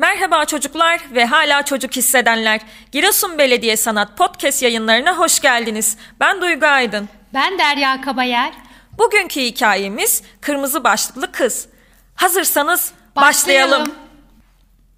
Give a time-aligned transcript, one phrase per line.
[0.00, 2.60] Merhaba çocuklar ve hala çocuk hissedenler.
[2.92, 5.96] Giresun Belediye Sanat Podcast yayınlarına hoş geldiniz.
[6.20, 7.08] Ben Duygu Aydın.
[7.34, 8.52] Ben Derya Kabayer.
[8.98, 11.68] Bugünkü hikayemiz Kırmızı Başlıklı Kız.
[12.14, 13.80] Hazırsanız başlayalım.
[13.80, 13.94] Başlayalım.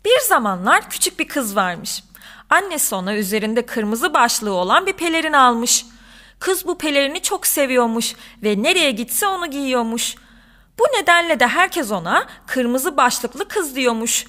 [0.05, 2.05] Bir zamanlar küçük bir kız varmış.
[2.51, 5.87] Annesi ona üzerinde kırmızı başlığı olan bir pelerin almış.
[6.39, 10.15] Kız bu pelerini çok seviyormuş ve nereye gitse onu giyiyormuş.
[10.79, 14.27] Bu nedenle de herkes ona kırmızı başlıklı kız diyormuş.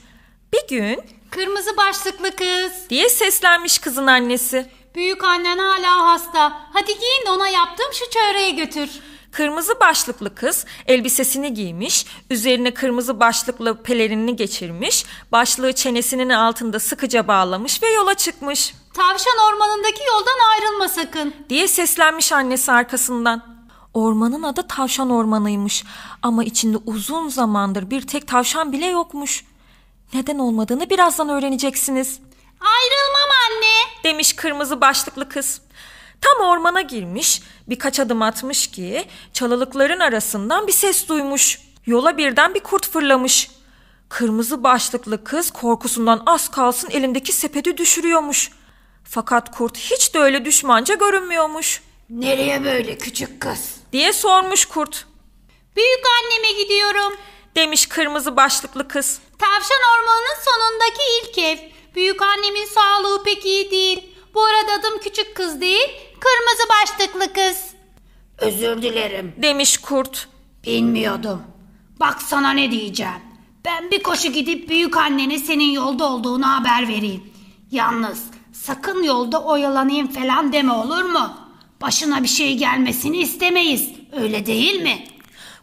[0.54, 0.99] Bir gün
[1.31, 2.89] Kırmızı başlıklı kız.
[2.89, 4.66] diye seslenmiş kızın annesi.
[4.95, 6.61] Büyük annen hala hasta.
[6.73, 8.89] Hadi giyin de ona yaptığım şu çöreği götür.
[9.31, 17.83] Kırmızı başlıklı kız elbisesini giymiş, üzerine kırmızı başlıklı pelerinini geçirmiş, başlığı çenesinin altında sıkıca bağlamış
[17.83, 21.33] ve yola çıkmış Tavşan ormanındaki yoldan ayrılma sakın.
[21.49, 23.53] diye seslenmiş annesi arkasından.
[23.94, 25.83] Ormanın adı tavşan ormanıymış
[26.22, 29.44] ama içinde uzun zamandır bir tek tavşan bile yokmuş.
[30.13, 32.20] Neden olmadığını birazdan öğreneceksiniz
[32.59, 34.03] Ayrılmam anne.
[34.03, 35.61] demiş kırmızı başlıklı kız.
[36.22, 41.59] Tam ormana girmiş, birkaç adım atmış ki çalılıkların arasından bir ses duymuş.
[41.86, 43.52] Yola birden bir kurt fırlamış.
[44.09, 48.52] Kırmızı başlıklı kız korkusundan az kalsın elindeki sepeti düşürüyormuş.
[49.03, 51.81] Fakat kurt hiç de öyle düşmanca görünmüyormuş.
[52.09, 53.75] Nereye böyle küçük kız?
[53.94, 55.06] Diye sormuş kurt.
[55.75, 57.14] Büyük anneme gidiyorum.
[57.56, 59.20] Demiş kırmızı başlıklı kız.
[59.40, 61.58] Tavşan ormanının sonundaki ilk ev.
[61.96, 64.04] Büyük annemin sağlığı pek iyi değil.
[64.34, 65.88] Bu arada adım küçük kız değil,
[66.20, 67.58] kırmızı başlıklı kız.
[68.38, 69.34] Özür dilerim.
[69.38, 70.28] Demiş kurt.
[70.66, 71.42] Bilmiyordum.
[72.00, 73.22] Bak sana ne diyeceğim.
[73.66, 77.34] Ben bir koşu gidip büyük annene senin yolda olduğunu haber vereyim.
[77.72, 81.38] Yalnız sakın yolda oyalanayım falan deme olur mu?
[81.81, 83.90] Başına bir şey gelmesini istemeyiz.
[84.12, 85.08] Öyle değil mi?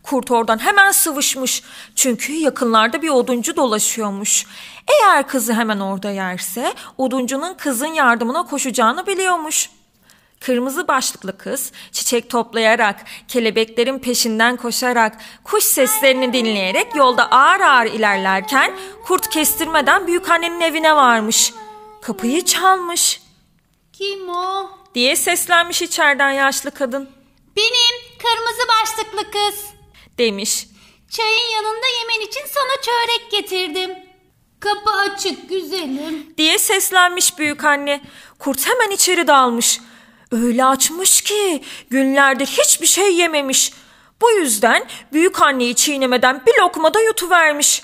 [0.03, 1.63] Kurt oradan hemen sıvışmış.
[1.95, 4.47] Çünkü yakınlarda bir oduncu dolaşıyormuş.
[4.89, 9.71] Eğer kızı hemen orada yerse oduncunun kızın yardımına koşacağını biliyormuş.
[10.41, 18.73] Kırmızı başlıklı kız çiçek toplayarak, kelebeklerin peşinden koşarak, kuş seslerini dinleyerek yolda ağır ağır ilerlerken
[19.07, 21.53] kurt kestirmeden büyükannenin evine varmış.
[22.03, 23.21] Kapıyı çalmış
[23.93, 24.71] Kim o?
[24.95, 27.11] diye seslenmiş içeriden yaşlı kadın.
[27.57, 29.80] Benim kırmızı başlıklı kız.
[30.21, 30.67] Demiş.
[31.11, 33.99] Çayın yanında yemen için sana çörek getirdim.
[34.61, 36.35] Kapı açık güzelim.
[36.39, 38.01] diye seslenmiş büyük anne.
[38.39, 39.81] Kurt hemen içeri dalmış.
[40.33, 43.73] Öyle açmış ki günlerdir hiçbir şey yememiş.
[44.21, 47.83] Bu yüzden büyük anneyi çiğnemeden bir lokmada yutuvermiş.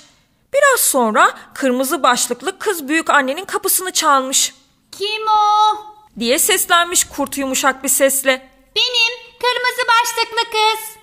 [0.53, 4.53] Biraz sonra kırmızı başlıklı kız büyük annenin kapısını çalmış.
[4.91, 5.77] Kim o?
[6.19, 8.49] Diye seslenmiş kurt yumuşak bir sesle.
[8.75, 10.96] Benim kırmızı başlıklı kız.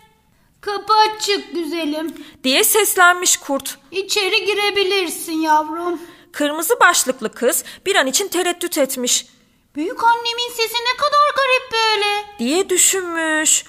[0.65, 2.15] Kapı açık güzelim.
[2.45, 3.79] Diye seslenmiş kurt.
[3.91, 6.01] İçeri girebilirsin yavrum.
[6.33, 9.27] Kırmızı başlıklı kız bir an için tereddüt etmiş.
[9.75, 12.25] Büyük annemin sesi ne kadar garip böyle.
[12.39, 13.65] diye düşünmüş.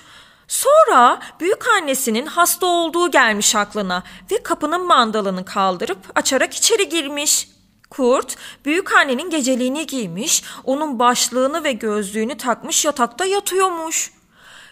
[0.47, 7.49] Sonra büyük annesinin hasta olduğu gelmiş aklına ve kapının mandalını kaldırıp açarak içeri girmiş.
[7.89, 8.35] Kurt
[8.65, 14.11] büyük annenin geceliğini giymiş, onun başlığını ve gözlüğünü takmış yatakta yatıyormuş.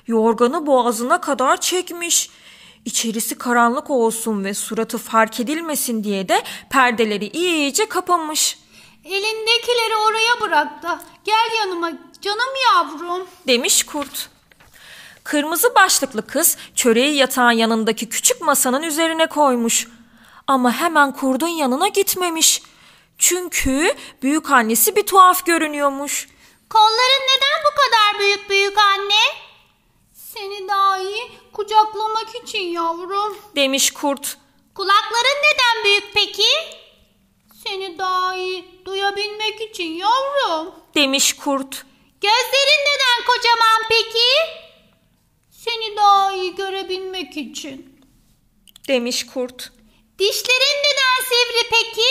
[0.08, 2.30] Yorganı boğazına kadar çekmiş.
[2.86, 8.58] İçerisi karanlık olsun ve suratı fark edilmesin diye de perdeleri iyice kapamış.
[9.06, 11.92] Elindekileri oraya bırak da gel yanıma
[12.22, 13.28] canım yavrum.
[13.48, 14.30] demiş kurt.
[15.24, 19.88] Kırmızı başlıklı kız çöreği yatağın yanındaki küçük masanın üzerine koymuş.
[20.48, 22.62] Ama hemen kurdun yanına gitmemiş.
[23.18, 26.28] Çünkü büyük annesi bir tuhaf görünüyormuş.
[26.70, 29.53] Kolların neden bu kadar büyük büyük anne?
[30.34, 33.38] Seni daha iyi kucaklamak için yavrum.
[33.56, 34.38] Demiş kurt.
[34.76, 36.50] Kulakların neden büyük peki?
[37.64, 40.74] Seni daha iyi duyabilmek için yavrum.
[40.96, 41.86] Demiş kurt.
[42.22, 44.28] Gözlerin neden kocaman peki?
[45.52, 48.02] Seni daha iyi görebilmek için.
[48.88, 49.72] Demiş kurt.
[50.20, 52.10] Dişlerin neden sivri peki?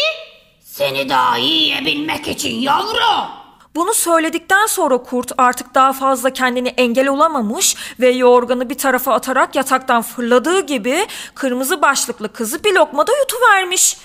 [0.60, 3.41] Seni daha iyi yiyebilmek için yavrum.
[3.74, 9.54] Bunu söyledikten sonra kurt artık daha fazla kendini engel olamamış ve yorganı bir tarafa atarak
[9.54, 13.96] yataktan fırladığı gibi kırmızı başlıklı kızı bir lokmada yutuvermiş.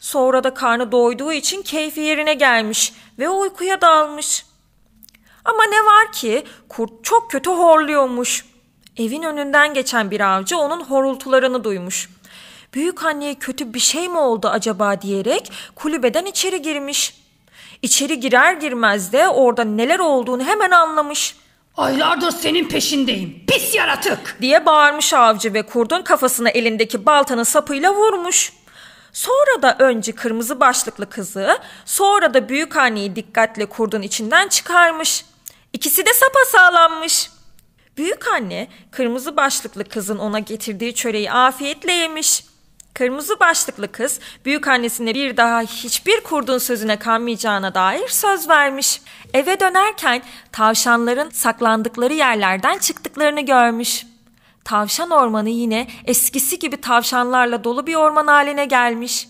[0.00, 4.46] Sonra da karnı doyduğu için keyfi yerine gelmiş ve uykuya dalmış.
[5.44, 8.44] Ama ne var ki kurt çok kötü horluyormuş.
[8.96, 12.10] Evin önünden geçen bir avcı onun horultularını duymuş.
[12.74, 17.25] Büyük anneye kötü bir şey mi oldu acaba diyerek kulübeden içeri girmiş.
[17.82, 21.36] İçeri girer girmez de orada neler olduğunu hemen anlamış.
[21.76, 23.46] Aylardır senin peşindeyim.
[23.46, 24.36] Pis yaratık.
[24.40, 28.52] diye bağırmış avcı ve kurdun kafasına elindeki baltanın sapıyla vurmuş.
[29.12, 35.24] Sonra da önce kırmızı başlıklı kızı, sonra da büyük anneyi dikkatle kurdun içinden çıkarmış.
[35.72, 37.30] İkisi de sapasağlammış.
[37.96, 42.44] Büyük anne kırmızı başlıklı kızın ona getirdiği çöreği afiyetle yemiş.
[42.96, 49.00] Kırmızı başlıklı kız büyük annesine bir daha hiçbir kurdun sözüne kanmayacağına dair söz vermiş.
[49.34, 50.22] Eve dönerken
[50.52, 54.06] tavşanların saklandıkları yerlerden çıktıklarını görmüş.
[54.64, 59.28] Tavşan ormanı yine eskisi gibi tavşanlarla dolu bir orman haline gelmiş.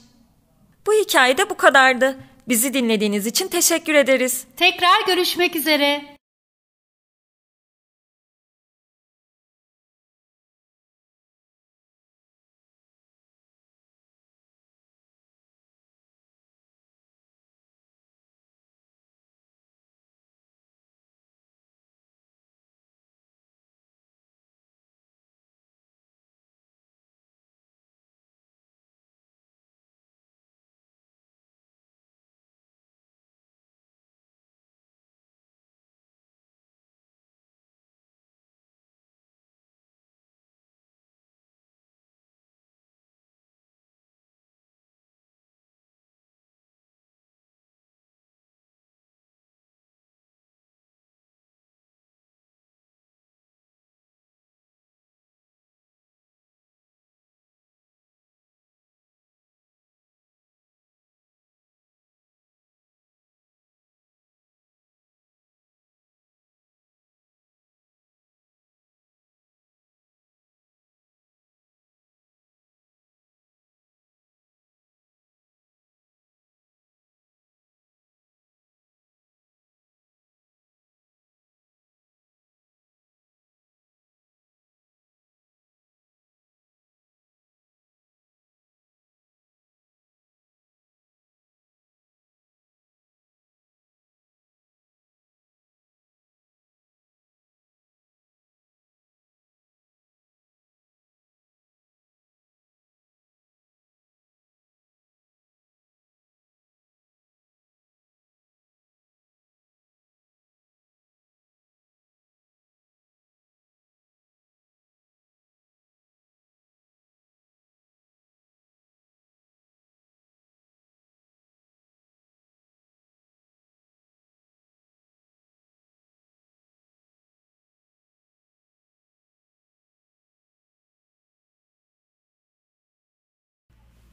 [0.86, 2.16] Bu hikaye de bu kadardı.
[2.48, 4.44] Bizi dinlediğiniz için teşekkür ederiz.
[4.56, 6.15] Tekrar görüşmek üzere.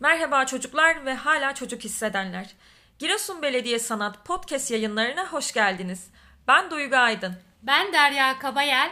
[0.04, 2.56] Merhaba çocuklar ve hala çocuk hissedenler.
[3.00, 6.08] Giresun Belediye Sanat Podcast yayınlarına hoş geldiniz.
[6.48, 7.36] Ben Duygu Aydın.
[7.62, 8.92] Ben Derya Kabayel.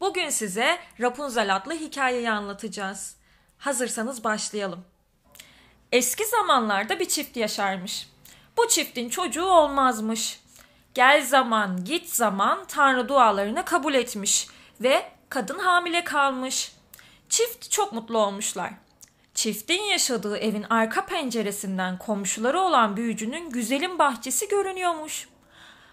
[0.00, 3.16] Bugün size Rapunzel adlı hikayeyi anlatacağız.
[3.58, 4.84] Hazırsanız başlayalım.
[5.92, 8.08] Eski zamanlarda bir çift yaşarmış.
[8.56, 10.40] Bu çiftin çocuğu olmazmış.
[10.94, 14.48] Gel zaman git zaman Tanrı dualarını kabul etmiş
[14.80, 16.72] ve kadın hamile kalmış.
[17.28, 18.87] Çift çok mutlu olmuşlar.
[19.38, 25.28] Çiftin yaşadığı evin arka penceresinden komşuları olan büyücünün güzelim bahçesi görünüyormuş.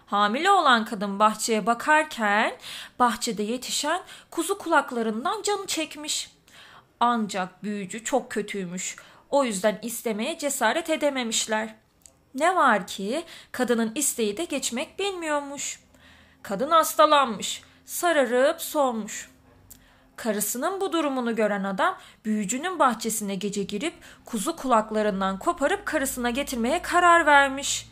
[0.06, 2.56] Hamile olan kadın bahçeye bakarken
[2.98, 6.30] bahçede yetişen kuzu kulaklarından canı çekmiş.
[7.00, 8.96] Ancak büyücü çok kötüymüş.
[9.30, 11.74] O yüzden istemeye cesaret edememişler.
[12.34, 15.80] Ne var ki kadının isteği de geçmek bilmiyormuş.
[16.42, 19.35] Kadın hastalanmış, sararıp solmuş.
[20.16, 23.94] Karısının bu durumunu gören adam büyücünün bahçesine gece girip
[24.24, 27.88] kuzu kulaklarından koparıp karısına getirmeye karar vermiş.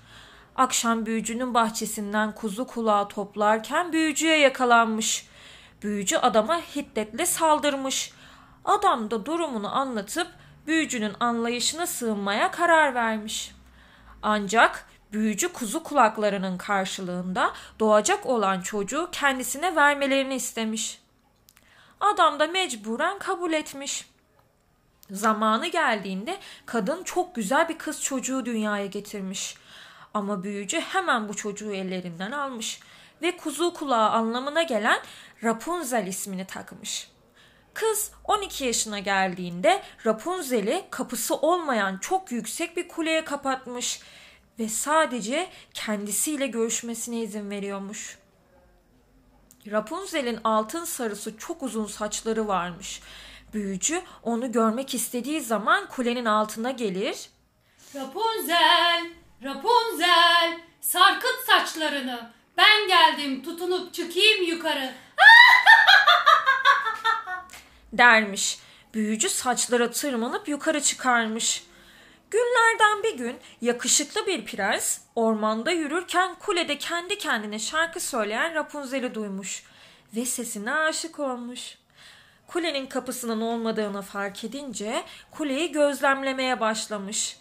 [0.56, 5.26] Akşam büyücünün bahçesinden kuzu kulağı toplarken büyücüye yakalanmış.
[5.82, 8.12] Büyücü adama hiddetle saldırmış.
[8.64, 10.28] Adam da durumunu anlatıp
[10.66, 13.54] büyücünün anlayışına sığınmaya karar vermiş.
[14.22, 21.03] Ancak büyücü kuzu kulaklarının karşılığında doğacak olan çocuğu kendisine vermelerini istemiş.
[22.04, 24.10] Adam da mecburen kabul etmiş.
[25.10, 29.56] Zamanı geldiğinde kadın çok güzel bir kız çocuğu dünyaya getirmiş.
[30.14, 32.80] Ama büyücü hemen bu çocuğu ellerinden almış
[33.22, 35.00] ve kuzu kulağı anlamına gelen
[35.44, 37.10] Rapunzel ismini takmış.
[37.74, 44.00] Kız 12 yaşına geldiğinde Rapunzel'i kapısı olmayan çok yüksek bir kuleye kapatmış
[44.58, 48.23] ve sadece kendisiyle görüşmesine izin veriyormuş.
[49.70, 53.00] Rapunzel'in altın sarısı çok uzun saçları varmış.
[53.54, 57.30] Büyücü onu görmek istediği zaman kulenin altına gelir.
[57.94, 59.06] Rapunzel,
[59.44, 62.30] Rapunzel, sarkıt saçlarını.
[62.56, 64.94] Ben geldim tutunup çıkayım yukarı.
[67.92, 68.58] dermiş.
[68.94, 71.64] Büyücü saçlara tırmanıp yukarı çıkarmış.
[72.34, 79.62] Günlerden bir gün yakışıklı bir prens ormanda yürürken kulede kendi kendine şarkı söyleyen Rapunzel'i duymuş
[80.16, 81.78] ve sesine aşık olmuş.
[82.46, 87.36] Kulenin kapısının olmadığını fark edince kuleyi gözlemlemeye başlamış.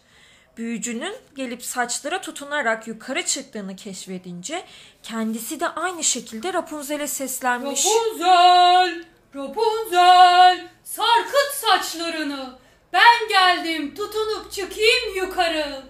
[0.58, 4.64] Büyücünün gelip saçlara tutunarak yukarı çıktığını keşfedince
[5.04, 7.86] kendisi de aynı şekilde Rapunzel'e seslenmiş.
[7.86, 9.04] Rapunzel!
[9.36, 10.68] Rapunzel!
[10.84, 12.63] Sarkıt saçlarını.
[12.94, 15.84] Ben geldim tutunup çıkayım yukarı.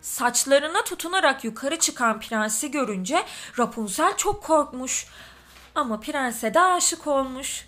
[0.00, 3.24] Saçlarına tutunarak yukarı çıkan prensi görünce
[3.58, 5.06] Rapunzel çok korkmuş.
[5.74, 7.66] Ama prense de aşık olmuş.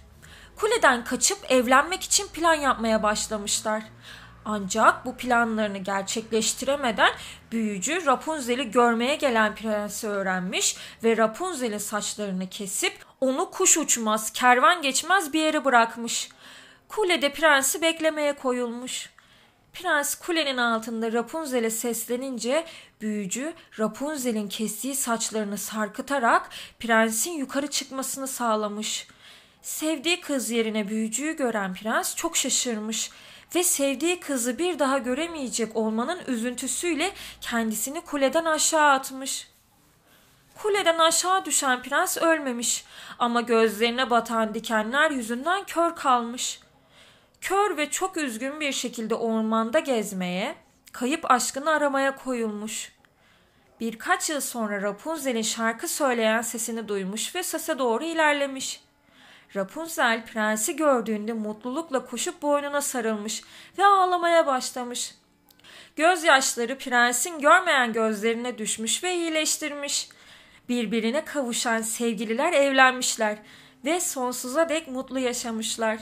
[0.57, 3.83] Kuleden kaçıp evlenmek için plan yapmaya başlamışlar.
[4.45, 7.11] Ancak bu planlarını gerçekleştiremeden
[7.53, 15.33] büyücü Rapunzel'i görmeye gelen prensi öğrenmiş ve Rapunzel'in saçlarını kesip onu kuş uçmaz, kervan geçmez
[15.33, 16.29] bir yere bırakmış.
[16.89, 19.11] Kulede prensi beklemeye koyulmuş.
[19.73, 22.65] Prens kulenin altında Rapunzel'e seslenince
[23.01, 29.09] büyücü Rapunzel'in kestiği saçlarını sarkıtarak prensin yukarı çıkmasını sağlamış.
[29.63, 33.11] Sevdiği kız yerine büyücüyü gören prens çok şaşırmış
[33.55, 39.49] ve sevdiği kızı bir daha göremeyecek olmanın üzüntüsüyle kendisini kuleden aşağı atmış.
[40.63, 42.85] Kuleden aşağı düşen prens ölmemiş
[43.19, 46.61] ama gözlerine batan dikenler yüzünden kör kalmış.
[47.41, 50.55] Kör ve çok üzgün bir şekilde ormanda gezmeye,
[50.93, 52.93] kayıp aşkını aramaya koyulmuş.
[53.81, 58.81] Birkaç yıl sonra Rapunzel'in şarkı söyleyen sesini duymuş ve sese doğru ilerlemiş.
[59.57, 63.43] Rapunzel prensi gördüğünde mutlulukla koşup boynuna sarılmış
[63.79, 65.15] ve ağlamaya başlamış.
[65.97, 70.09] Gözyaşları prensin görmeyen gözlerine düşmüş ve iyileştirmiş.
[70.69, 73.39] Birbirine kavuşan sevgililer evlenmişler
[73.85, 75.99] ve sonsuza dek mutlu yaşamışlar.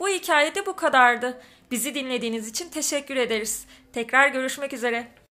[0.00, 1.40] Bu hikayede bu kadardı.
[1.70, 3.66] Bizi dinlediğiniz için teşekkür ederiz.
[3.92, 5.23] Tekrar görüşmek üzere.